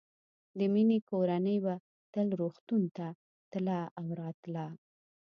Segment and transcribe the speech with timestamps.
[0.57, 1.75] د مينې کورنۍ به
[2.13, 3.07] تل روغتون ته
[3.51, 4.65] تله او راتله